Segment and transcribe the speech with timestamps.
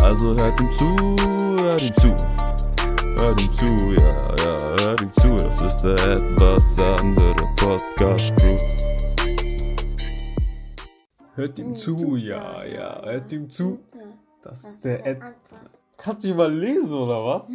[0.00, 0.96] Also hört ihm zu,
[1.60, 2.16] hört ihm zu.
[3.18, 5.36] Hört ihm zu, ja, ja, hört ihm zu.
[5.36, 8.56] Das ist der etwas andere Podcast Crew.
[11.34, 13.80] Hört ihm zu, ja, ja, hört ihm zu.
[14.42, 15.20] Das ist der Ed.
[15.96, 17.50] Kannst du mal lesen oder was?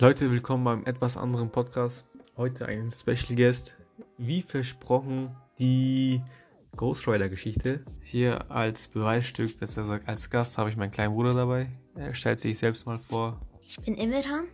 [0.00, 2.04] Leute, willkommen beim etwas anderen Podcast.
[2.36, 3.76] Heute ein Special Guest.
[4.16, 6.20] Wie versprochen, die
[6.78, 7.84] Ghost Rider Geschichte.
[8.02, 11.68] Hier als Beweisstück, besser gesagt als Gast, habe ich meinen kleinen Bruder dabei.
[11.96, 13.40] Er stellt sich selbst mal vor.
[13.66, 14.44] Ich bin Imran.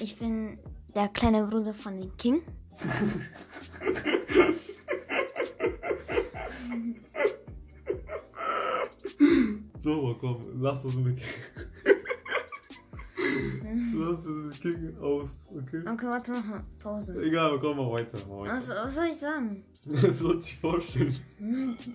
[0.00, 0.58] Ich bin
[0.94, 2.42] der kleine Bruder von den King.
[9.82, 11.18] So, komm, lass uns mit
[14.08, 15.80] Lass uns mit King aus, okay?
[15.88, 17.22] Okay, warte, mach mal Pause.
[17.22, 18.18] Egal, komm mal weiter.
[18.26, 18.52] Mal weiter.
[18.56, 19.64] Was, was soll ich sagen?
[19.86, 21.14] Das wird sich vorstellen.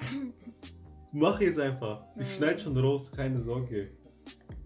[0.00, 0.32] Zum-
[1.12, 2.04] Mach jetzt einfach.
[2.16, 2.26] Ich Nein.
[2.36, 3.90] schneid schon raus, keine Sorge.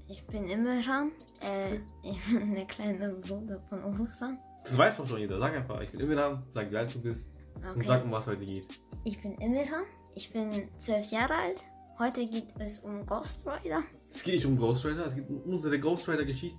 [0.08, 1.12] ich bin Imran.
[1.40, 4.38] Äh, ich bin der kleine Bruder von Osan.
[4.64, 5.38] Das weiß doch schon jeder.
[5.38, 7.30] Sag einfach, ich bin Imran, sag wie alt du bist
[7.74, 8.66] und sag, um was heute geht.
[9.04, 9.84] Ich bin Imran.
[10.14, 11.64] Ich bin zwölf Jahre alt.
[11.98, 13.82] Heute geht es um Ghost Rider.
[14.10, 16.58] Es geht nicht um Ghost Rider, es geht um unsere Ghost Rider Geschichte.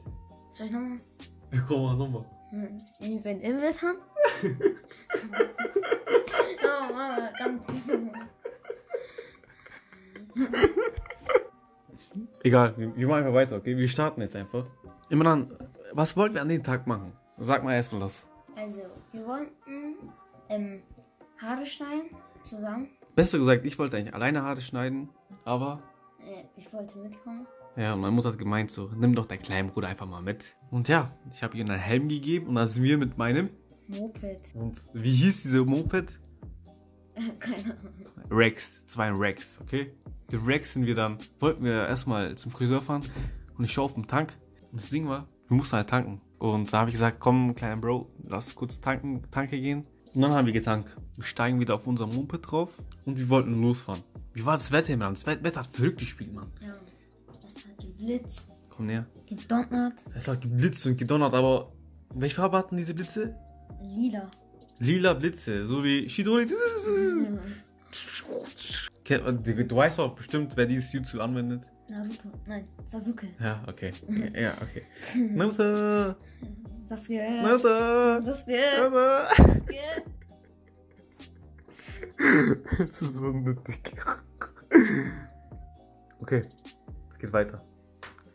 [0.53, 0.99] Soll ich nochmal?
[1.51, 2.25] Ja, komm mal, nochmal.
[2.51, 3.95] Hm, Ich bin Imran.
[6.63, 7.63] oh, Mama, ganz.
[12.43, 13.75] Egal, wir, wir machen einfach weiter, okay?
[13.77, 14.65] Wir starten jetzt einfach.
[15.09, 15.51] Imran,
[15.93, 17.13] was wollten wir an dem Tag machen?
[17.37, 18.29] Sag mal erstmal das.
[18.55, 19.97] Also, wir wollten
[20.49, 20.81] ähm,
[21.37, 22.09] Haare schneiden
[22.43, 22.89] zusammen.
[23.15, 25.09] Besser gesagt, ich wollte eigentlich alleine Haare schneiden,
[25.45, 25.81] aber
[26.59, 27.47] ich wollte mitkommen.
[27.77, 30.43] ja, und meine Mutter hat gemeint so, nimm doch deinen kleinen Bruder einfach mal mit.
[30.69, 33.49] Und ja, ich habe ihm einen Helm gegeben und dann sind wir mit meinem.
[33.87, 34.53] Moped.
[34.53, 36.19] Und wie hieß diese Moped?
[37.39, 38.29] Keine Ahnung.
[38.29, 39.93] Rex, ein Rex, okay?
[40.31, 43.03] Den Rex sind wir dann, wollten wir erstmal zum Friseur fahren
[43.57, 44.37] und ich schaue auf den Tank
[44.71, 46.21] und das Ding war, wir mussten halt tanken.
[46.37, 49.87] Und da habe ich gesagt, komm, kleiner Bro, lass kurz tanken, Tanke gehen.
[50.13, 50.95] Und dann haben wir getankt.
[51.15, 52.71] Wir steigen wieder auf unser Moped drauf
[53.05, 54.03] und wir wollten losfahren.
[54.39, 55.13] Wie war das Wetter, Mann?
[55.15, 56.49] Das Wet- Wetter hat verrückt gespielt, Mann.
[56.61, 56.73] Ja,
[57.43, 59.05] das hat geblitzt, Komm näher.
[59.27, 61.73] gedonnert, Es hat geblitzt und gedonnert, aber
[62.15, 63.35] welche Farbe hatten diese Blitze?
[63.81, 64.31] lila.
[64.79, 66.45] Lila Blitze, so wie Shidori.
[69.03, 71.69] Kennt- Du weißt doch bestimmt, wer dieses Jutsu anwendet.
[71.89, 73.27] Naruto, nein, Sasuke.
[73.41, 73.91] Ja, okay.
[74.33, 74.83] Ja, okay.
[75.35, 76.15] Naruto!
[76.87, 77.41] Sasuke.
[77.43, 78.21] Naruto!
[78.21, 78.57] Sasuke.
[78.79, 79.35] Naruto!
[79.35, 79.75] Sasuke.
[82.79, 83.93] Das ist so nötig.
[86.21, 86.47] Okay,
[87.09, 87.63] es geht weiter.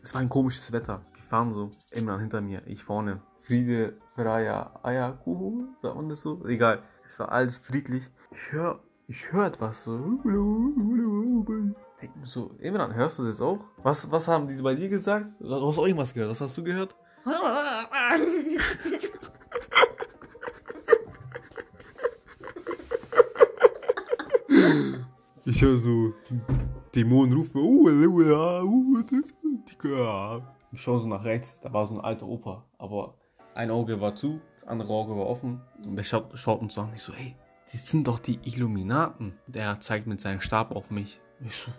[0.01, 1.01] Es war ein komisches Wetter.
[1.13, 3.21] Wir fahren so, immer hinter mir, ich vorne.
[3.37, 6.43] Friede, Freya, Eierkuchen, sagt man das so?
[6.45, 8.09] Egal, es war alles friedlich.
[8.31, 10.19] Ich höre ich hör etwas so.
[12.01, 13.59] Denk mir so, Imran, hörst du das auch?
[13.77, 15.27] Was, was haben die bei dir gesagt?
[15.39, 16.31] Du hast auch irgendwas gehört.
[16.31, 16.95] Was hast du gehört?
[25.45, 26.13] Ich höre so
[26.95, 27.57] Dämonen rufen.
[27.61, 29.01] "Oh, ja, oh,
[29.69, 33.13] Digga." Ich schaue so nach rechts, da war so ein alter Opa, aber
[33.53, 36.81] ein Auge war zu, das andere Auge war offen und der schaut, schaut uns so
[36.81, 36.91] an.
[36.93, 37.35] Ich so, hey,
[37.71, 39.33] die sind doch die Illuminaten.
[39.47, 41.21] Der zeigt mit seinem Stab auf mich.
[41.45, 41.71] Ich so,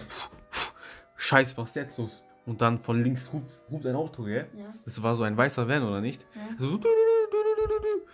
[1.17, 2.23] scheiße, was ist jetzt los?
[2.47, 4.49] Und dann von links hupt, hupt ein Auto, gell?
[4.57, 6.27] Ja, Das war so ein weißer Van, oder nicht?
[6.35, 6.41] ja.
[6.59, 8.07] So, du, du, du, du, du, du.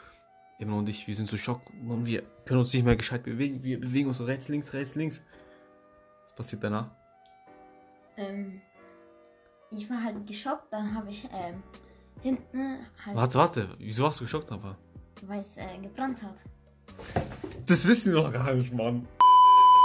[0.59, 3.63] Emma und ich, wir sind so schockt und wir können uns nicht mehr gescheit bewegen.
[3.63, 5.23] Wir bewegen uns so rechts, links, rechts, links.
[6.23, 6.91] Was passiert danach?
[8.17, 8.61] Ähm,
[9.71, 11.63] ich war halt geschockt, dann habe ich ähm,
[12.21, 14.77] hinten halt, Warte, warte, wieso warst du geschockt aber?
[15.27, 16.35] weil es äh, gebrannt hat.
[17.67, 19.07] Das wissen wir doch gar nicht, Mann.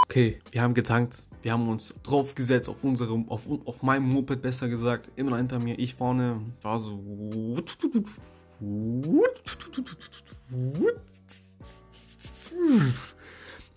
[0.05, 1.17] Okay, wir haben getankt.
[1.43, 5.09] Wir haben uns draufgesetzt auf unserem, auf, auf meinem Moped besser gesagt.
[5.15, 6.41] Immer hinter mir, ich vorne.
[6.61, 6.99] War so.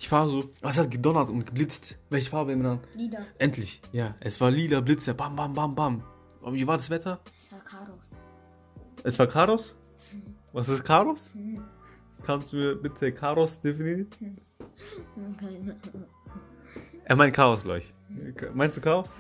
[0.00, 0.48] Ich war so.
[0.62, 1.98] Was hat gedonnert und geblitzt?
[2.08, 2.80] Welche Farbe immer dann?
[2.94, 3.18] Lieder.
[3.38, 3.82] Endlich.
[3.92, 5.12] Ja, es war lila Blitze.
[5.12, 6.02] Bam, bam, bam, bam.
[6.40, 7.20] Aber wie war das Wetter?
[7.36, 8.10] Es war Karos.
[9.04, 9.74] Es war Karos?
[10.54, 11.34] Was ist Karos?
[11.34, 11.62] Hm,
[12.22, 14.08] Kannst du mir bitte Karos definieren?
[15.38, 15.76] Keine Ahnung.
[17.04, 17.92] Er meint Chaos gleich.
[18.54, 19.10] Meinst du Chaos?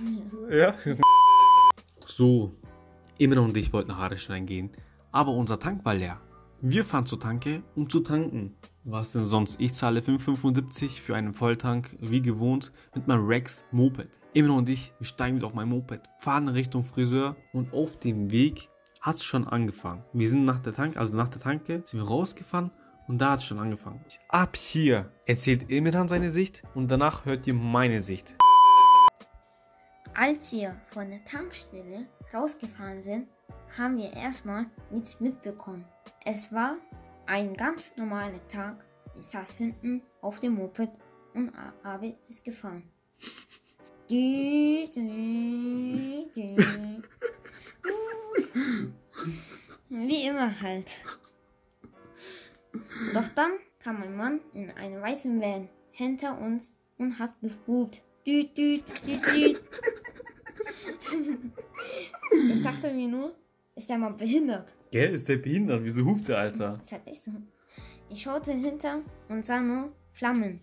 [0.50, 0.74] Ja.
[2.06, 2.54] So,
[3.18, 4.70] Imran und ich wollten nach Hareschnein gehen,
[5.12, 6.20] aber unser Tank war leer.
[6.62, 8.54] Wir fahren zur Tanke, um zu tanken.
[8.84, 9.58] Was denn sonst?
[9.62, 14.20] Ich zahle 5,75 für einen Volltank, wie gewohnt, mit meinem Rex Moped.
[14.34, 18.68] Imran und ich, steigen wieder auf mein Moped, fahren Richtung Friseur und auf dem Weg
[19.00, 20.04] hat es schon angefangen.
[20.12, 22.70] Wir sind nach der Tank, also nach der Tanke, sind wir rausgefahren
[23.08, 24.04] und da hat es schon angefangen.
[24.28, 28.34] Ab hier erzählt Imran seine Sicht und danach hört ihr meine Sicht.
[30.12, 33.28] Als wir von der Tankstelle rausgefahren sind,
[33.78, 35.86] haben wir erstmal nichts mitbekommen.
[36.24, 36.76] Es war
[37.26, 38.84] ein ganz normaler Tag.
[39.18, 40.90] Ich saß hinten auf dem Moped
[41.34, 41.52] und
[41.84, 42.82] habe es gefahren.
[49.88, 51.04] Wie immer halt.
[53.14, 53.52] Doch dann
[53.82, 58.84] kam ein Mann in einem weißen Van hinter uns und hat düt.
[62.52, 63.34] Ich dachte mir nur,
[63.74, 64.72] ist der mal behindert?
[64.90, 65.84] Gell, ist der behindert?
[65.84, 66.78] Wieso hupt der, Alter?
[66.80, 67.30] Ist halt echt so.
[68.08, 70.60] Ich schaute hinter und sah nur Flammen.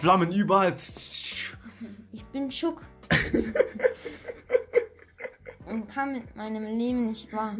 [0.00, 0.74] Flammen überall.
[2.12, 2.82] Ich bin schock.
[5.66, 7.56] und kam mit meinem Leben nicht wahr.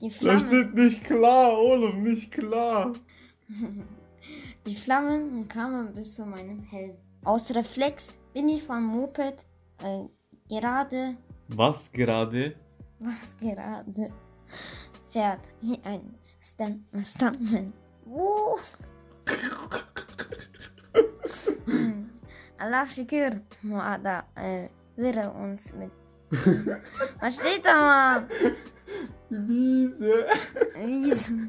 [0.00, 2.92] Die Das Flammen, steht nicht klar, Olaf, nicht klar.
[4.66, 6.96] die Flammen kamen bis zu meinem Helm.
[7.24, 9.44] Aus Reflex bin ich vom Moped
[9.82, 10.04] äh,
[10.48, 11.16] gerade,
[11.48, 12.54] Was gerade?
[12.98, 14.12] Was gerade
[15.08, 17.72] fährt, wie ein Stunt Stuntman.
[18.06, 18.56] Uh.
[22.58, 25.92] Allah Shikir, Muada, äh, wäre uns mit.
[27.20, 28.28] Was steht da mal?
[29.30, 30.26] Wiese.
[30.84, 31.48] Wiese.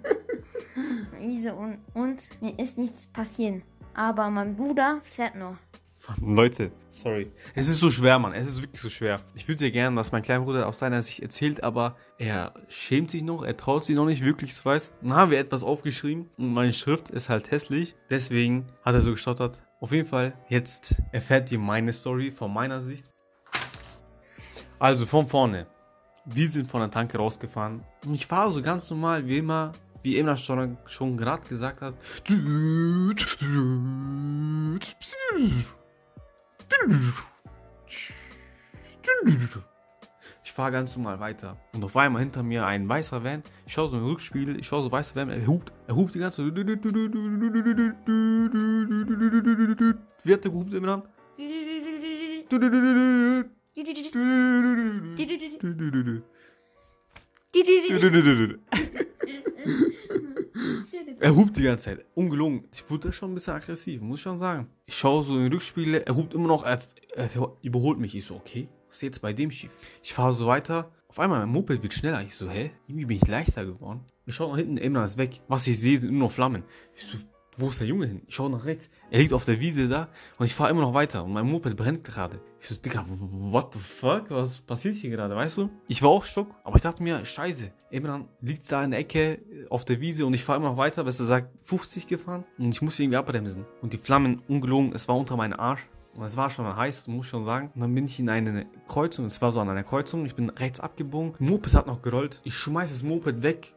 [1.17, 3.63] Wiese und, und mir ist nichts passiert.
[3.93, 5.57] Aber mein Bruder fährt noch.
[6.21, 7.31] Leute, sorry.
[7.55, 8.33] Es ist so schwer, Mann.
[8.33, 9.19] Es ist wirklich so schwer.
[9.35, 13.11] Ich würde dir gerne, dass mein kleiner Bruder aus seiner Sicht erzählt, aber er schämt
[13.11, 14.95] sich noch, er traut sich noch nicht wirklich, so weißt.
[15.01, 17.95] Dann haben wir etwas aufgeschrieben und meine Schrift ist halt hässlich.
[18.09, 19.61] Deswegen hat er so gestottert.
[19.81, 23.09] Auf jeden Fall, jetzt erfährt ihr meine Story von meiner Sicht.
[24.77, 25.67] Also von vorne.
[26.25, 29.73] Wir sind von der Tanke rausgefahren und ich war so ganz normal, wie immer,
[30.03, 31.93] wie Emma schon, schon gerade gesagt hat.
[40.43, 41.57] Ich fahre ganz normal weiter.
[41.73, 43.43] Und auf einmal hinter mir ein weißer Van.
[43.65, 46.19] Ich schaue so den Rückspiegel, ich schaue so weißer Van, er hupt, er hupt die
[46.19, 46.55] ganze Zeit.
[50.23, 51.03] Wie hat der gehupt immer dann?
[61.21, 62.05] Er hupt die ganze Zeit.
[62.15, 62.63] Ungelogen.
[62.73, 64.69] Ich wurde schon ein bisschen aggressiv, muss ich schon sagen.
[64.85, 66.79] Ich schaue so in den Rückspiegel, er hupt immer noch, er,
[67.13, 67.29] er
[67.61, 68.15] überholt mich.
[68.15, 69.75] Ich so, okay, was ist jetzt bei dem schief?
[70.01, 70.91] Ich fahre so weiter.
[71.09, 72.21] Auf einmal, mein Moped wird schneller.
[72.21, 72.71] Ich so, hä?
[72.87, 74.05] Irgendwie bin ich leichter geworden.
[74.25, 75.41] Ich schaue nach hinten, Emra ist weg.
[75.49, 76.63] Was ich sehe, sind nur noch Flammen.
[76.95, 77.17] Ich so,
[77.59, 78.21] wo ist der Junge hin?
[78.27, 78.89] Ich schaue nach rechts.
[79.09, 80.07] Er liegt auf der Wiese da
[80.37, 82.39] und ich fahre immer noch weiter und mein Moped brennt gerade.
[82.61, 84.25] Ich so, Digga, what the fuck?
[84.29, 85.69] Was passiert hier gerade, weißt du?
[85.87, 87.71] Ich war auch schock, aber ich dachte mir, scheiße.
[87.91, 89.39] Emran liegt da in der Ecke
[89.69, 92.81] auf der Wiese und ich fahre immer noch weiter, besser gesagt 50 gefahren und ich
[92.81, 93.65] musste irgendwie abbremsen.
[93.81, 95.87] Und die Flammen, ungelogen, es war unter meinem Arsch.
[96.15, 97.71] Und es war schon heiß, muss ich schon sagen.
[97.75, 100.49] Und dann bin ich in eine Kreuzung, es war so an einer Kreuzung, ich bin
[100.49, 101.35] rechts abgebogen.
[101.39, 102.41] Moped hat noch gerollt.
[102.43, 103.75] Ich schmeiß das Moped weg,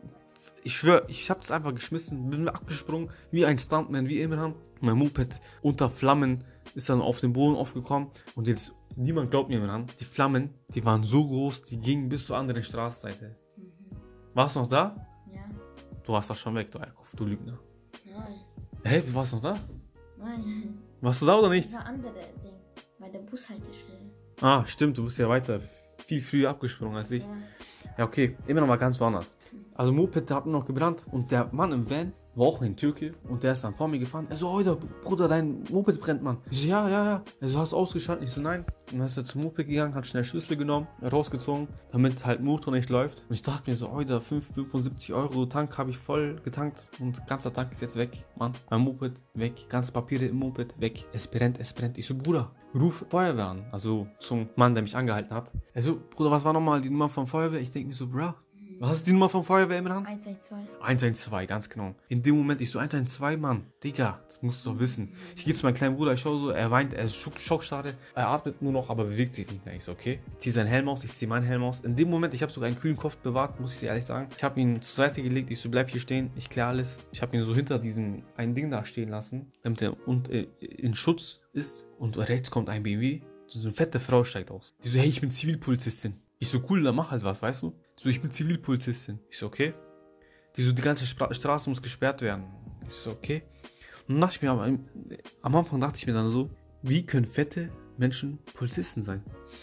[0.65, 4.55] ich schwöre, ich habe es einfach geschmissen, bin abgesprungen, wie ein Stuntman, wie Imran.
[4.81, 9.59] Mein Moped unter Flammen ist dann auf den Boden aufgekommen und jetzt, niemand glaubt mir
[9.59, 13.37] Imran, die Flammen, die waren so groß, die gingen bis zur anderen Straßenseite.
[14.35, 15.07] Warst du noch da?
[15.33, 15.43] Ja,
[16.05, 17.59] Du warst doch schon weg, du Eikhoff, du Lügner.
[18.07, 18.41] nein,
[18.85, 19.59] Hey, du warst noch da?
[20.19, 20.79] nein.
[21.01, 21.67] Warst du da oder nicht?
[21.69, 22.53] Das war andere Ding.
[22.99, 24.11] Bei der Bushaltestelle.
[24.41, 25.61] Ah, stimmt, du bist ja weiter,
[26.21, 27.25] viel früher abgesprungen als ich.
[27.97, 28.05] Ja.
[28.05, 29.37] Okay, immer noch mal ganz woanders.
[29.75, 33.13] Also Moped hat nur noch gebrannt und der Mann im Van war auch ein Türke
[33.29, 34.27] und der ist dann vor mir gefahren.
[34.31, 36.39] Er so, heute, Bruder, dein Moped brennt, Mann.
[36.51, 37.23] Ich so, ja, ja, ja.
[37.41, 38.25] Er so, hast du ausgeschaltet?
[38.25, 38.65] Ich so, nein.
[38.91, 42.73] Und dann ist er zum Moped gegangen, hat schnell Schlüssel genommen, rausgezogen, damit halt Motor
[42.73, 43.25] nicht läuft.
[43.29, 47.27] Und ich dachte mir so, heute, 5, 75 Euro Tank habe ich voll getankt und
[47.27, 48.53] ganzer Tank ist jetzt weg, Mann.
[48.71, 51.07] Mein Moped weg, ganze Papiere im Moped weg.
[51.13, 51.99] Es brennt, es brennt.
[51.99, 53.65] Ich so, Bruder, ruf Feuerwehr an.
[53.73, 55.53] Also zum Mann, der mich angehalten hat.
[55.75, 57.61] Er so, Bruder, was war nochmal die Nummer von Feuerwehr?
[57.61, 58.37] Ich denke mir so, bra,
[58.85, 60.05] Was ist die Nummer vom Feuerwehr, Imran?
[60.05, 60.61] 112.
[60.81, 61.95] 112, ganz genau.
[62.09, 63.65] In dem Moment, ich so 112, Mann.
[63.85, 65.13] Digga, das musst du doch wissen.
[65.37, 67.95] Ich gehe zu meinem kleinen Bruder, ich schaue so, er weint, er ist schock, schockstarre,
[68.17, 69.77] er atmet nur noch, aber bewegt sich nicht mehr.
[69.77, 70.19] Ich so, okay.
[70.33, 71.79] Ich ziehe seinen Helm aus, ich ziehe meinen Helm aus.
[71.83, 74.29] In dem Moment, ich habe sogar einen kühlen Kopf bewahrt, muss ich dir ehrlich sagen.
[74.37, 76.99] Ich habe ihn zur Seite gelegt, ich so, bleib hier stehen, ich kläre alles.
[77.13, 80.49] Ich habe ihn so hinter diesem einen Ding da stehen lassen, damit er und, äh,
[80.59, 81.87] in Schutz ist.
[82.01, 84.75] Und rechts kommt ein BMW, so eine fette Frau steigt aus.
[84.83, 86.15] Die so, hey, ich bin Zivilpolizistin.
[86.41, 87.73] Ich so, cool, dann mach halt was, weißt du?
[87.97, 89.19] So, ich bin Zivilpolizistin.
[89.31, 89.75] Ich so, okay.
[90.57, 92.45] Die so, die ganze Spra Straße muss gesperrt werden.
[92.89, 93.43] Ich so, okay.
[94.09, 96.51] Und dachte ich mir, am Anfang dachte ich mir dann so,
[96.83, 99.23] wie können fette Menschen Polizisten sein?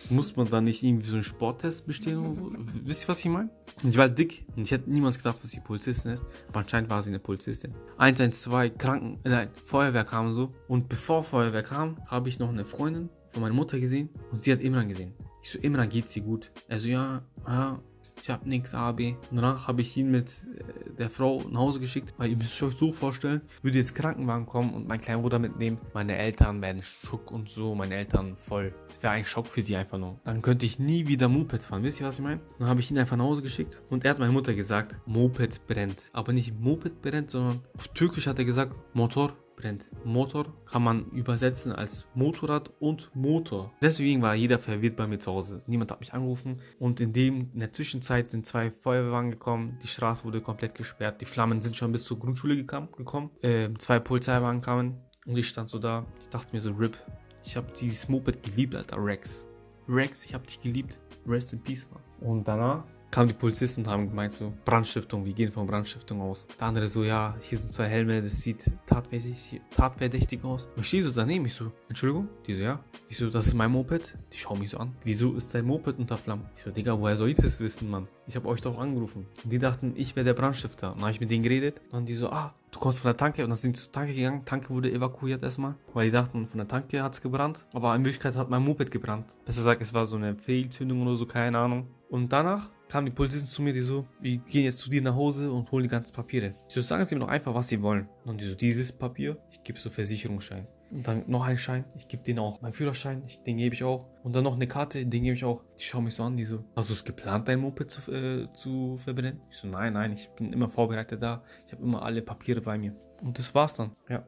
[0.10, 2.52] Muss man da nicht irgendwie so einen Sporttest bestehen oder so?
[2.84, 3.50] Wisst ihr, was ich meine?
[3.84, 6.24] Und ich war halt dick und ich hätte niemals gedacht, dass sie Polizistin ist.
[6.48, 7.74] Aber anscheinend war sie eine Polizistin.
[7.98, 10.54] 112, Kranken, nein, Feuerwehr kam so.
[10.68, 14.52] Und bevor Feuerwehr kam, habe ich noch eine Freundin von meiner Mutter gesehen und sie
[14.52, 15.14] hat Imran gesehen.
[15.44, 16.52] Ich so, Imran, geht's dir gut?
[16.68, 17.82] Er so, ja, ja,
[18.22, 19.16] ich hab nix, AB.
[19.30, 22.62] Und danach habe ich ihn mit äh, der Frau nach Hause geschickt, weil ihr müsst
[22.62, 25.78] euch so vorstellen, würde jetzt Krankenwagen kommen und mein kleiner Bruder mitnehmen.
[25.94, 28.74] Meine Eltern werden Schock und so, meine Eltern voll.
[28.86, 30.20] Es wäre ein Schock für sie einfach nur.
[30.24, 31.84] Dann könnte ich nie wieder Moped fahren.
[31.84, 32.42] Wisst ihr, was ich meine?
[32.60, 35.66] Dann habe ich ihn einfach nach Hause geschickt und er hat meine Mutter gesagt, Moped
[35.68, 36.04] brennt.
[36.14, 39.86] Aber nicht Moped brennt, sondern auf Türkisch hat er gesagt, Motor brennt.
[40.06, 43.72] Motor kann man übersetzen als Motorrad und Motor.
[43.82, 45.62] Deswegen war jeder verwirrt bei mir zu Hause.
[45.68, 49.78] Niemand hat mich angerufen und in dem in der Zwischenzeit sind zwei Feuerwehrwagen gekommen.
[49.84, 51.22] Die Straße wurde komplett gesperrt.
[51.22, 53.32] Die Flammen sind schon bis zur Grundschule gekommen.
[53.42, 56.06] Äh, zwei Polizeiwagen kamen und ich stand so da.
[56.22, 56.98] Ich dachte mir so, RIP.
[57.44, 58.98] Ich habe dieses Moped geliebt, Alter.
[59.04, 59.48] Rex.
[59.88, 61.00] Rex, ich habe dich geliebt.
[61.28, 62.02] Rest in Peace, Mann.
[62.30, 66.48] Und danach kamen die Polizisten und haben gemeint so, Brandstiftung, wir gehen von Brandstiftung aus.
[66.60, 70.66] Der andere so, ja, hier sind zwei Helme, das sieht tatverdächtig, aus.
[70.76, 72.30] Und ich stehe so daneben, ich so, Entschuldigung?
[72.48, 72.80] Die so, ja.
[73.08, 74.18] Ich so, das ist mein Moped.
[74.34, 74.96] Die schauen mich so an.
[75.04, 76.46] Wieso ist dein Moped unter Flammen?
[76.56, 78.08] Ich so, Digga, woher soll ich das wissen, Mann?
[78.28, 79.26] Ich habe euch doch angerufen.
[79.44, 80.90] Und die dachten, ich wäre der Brandstifter.
[80.90, 81.82] Und dann habe ich mit denen geredet.
[81.92, 83.44] Und die so, ah, du kommst von der Tanke.
[83.44, 84.46] Und dann sind sie zur Tanke gegangen.
[84.46, 85.76] Tanke wurde evakuiert erstmal.
[85.94, 87.66] Weil die dachten, von der Tanke hat es gebrannt.
[87.74, 89.26] Aber in Wirklichkeit hat mein Moped gebrannt.
[89.46, 91.88] Besser gesagt, es war so eine Fehlzündung oder so, keine Ahnung.
[92.10, 95.16] Und danach kamen die Polizisten zu mir, die so, wir gehen jetzt zu dir nach
[95.16, 96.56] Hause und holen die ganzen Papiere.
[96.68, 98.10] Ich so, sagen Sie mir doch einfach, was Sie wollen.
[98.26, 100.68] Und die so, dieses Papier, ich gebe so Versicherungsschein.
[100.92, 102.62] Und dann noch ein Schein, ich gebe den auch.
[102.62, 104.08] Mein Führerschein, ich, den gebe ich auch.
[104.24, 105.64] Und dann noch eine Karte, den gebe ich auch.
[105.78, 108.52] Die schauen mich so an, die so, hast du es geplant, dein Moped zu, äh,
[108.54, 109.42] zu verbrennen?
[109.52, 111.44] Ich so, nein, nein, ich bin immer vorbereitet da.
[111.68, 112.96] Ich habe immer alle Papiere bei mir.
[113.22, 114.26] Und das war's dann, ja.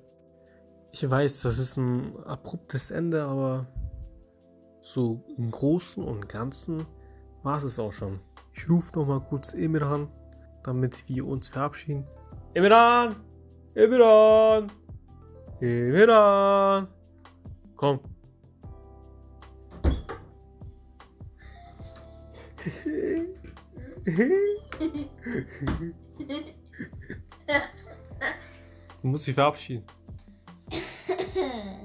[0.91, 3.67] Ich weiß, das ist ein abruptes Ende, aber
[4.81, 6.85] so im Großen und Ganzen
[7.43, 8.19] war es auch schon.
[8.53, 10.09] Ich rufe nochmal kurz Imran,
[10.63, 12.05] damit wir uns verabschieden.
[15.61, 16.87] Imran!
[17.75, 17.99] Komm.
[29.01, 29.85] Du musst dich verabschieden.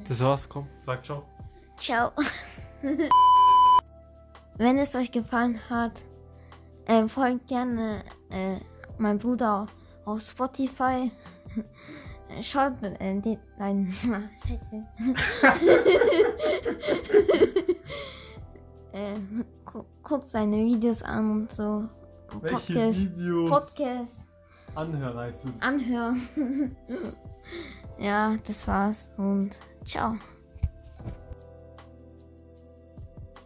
[0.09, 1.26] Das war's, komm, sag ciao.
[1.76, 2.12] Ciao.
[4.56, 6.02] Wenn es euch gefallen hat,
[6.87, 8.56] äh, folgt gerne äh,
[8.97, 9.66] mein Bruder
[10.06, 11.11] auf Spotify.
[12.42, 14.87] Schaut äh, den, nein, scheiße.
[18.92, 19.14] äh,
[19.64, 21.88] gu guckt seine Videos an und so.
[22.40, 23.50] Welche Podcast, Videos?
[23.50, 24.18] Podcast
[24.75, 25.62] Anhören heißt es.
[25.62, 26.21] anhören.
[27.99, 30.16] ja, das war's und ciao.